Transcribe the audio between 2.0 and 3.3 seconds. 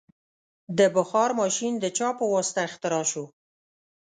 په واسطه اختراع شو؟